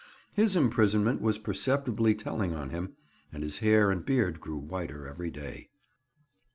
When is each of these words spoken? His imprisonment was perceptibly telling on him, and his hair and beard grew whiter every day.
His 0.33 0.55
imprisonment 0.55 1.21
was 1.21 1.37
perceptibly 1.37 2.15
telling 2.15 2.55
on 2.55 2.71
him, 2.71 2.93
and 3.31 3.43
his 3.43 3.59
hair 3.59 3.91
and 3.91 4.03
beard 4.03 4.41
grew 4.41 4.57
whiter 4.57 5.05
every 5.05 5.29
day. 5.29 5.69